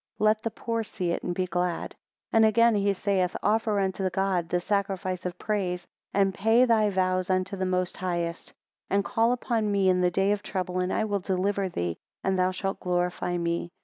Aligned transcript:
Let 0.17 0.41
the 0.41 0.49
poor 0.49 0.83
see 0.83 1.11
it 1.11 1.21
and 1.21 1.35
be 1.35 1.45
glad. 1.45 1.93
9 2.33 2.33
And 2.33 2.43
again 2.45 2.73
he 2.73 2.91
saith, 2.91 3.35
Offer 3.43 3.79
unto 3.79 4.09
God 4.09 4.49
the 4.49 4.59
sacrifice 4.59 5.27
of 5.27 5.37
praise, 5.37 5.85
and 6.11 6.33
pay 6.33 6.65
thy 6.65 6.89
vows 6.89 7.29
unto 7.29 7.55
the 7.55 7.67
Most 7.67 7.97
Highest. 7.97 8.51
And 8.89 9.05
call 9.05 9.31
upon 9.31 9.71
me 9.71 9.89
in 9.89 10.01
the 10.01 10.09
day 10.09 10.31
of 10.31 10.41
trouble, 10.41 10.79
and 10.79 10.91
I 10.91 11.05
will 11.05 11.19
deliver 11.19 11.69
thee, 11.69 11.97
and 12.23 12.39
thou 12.39 12.49
shalt 12.49 12.79
glorify 12.79 13.37
me. 13.37 13.69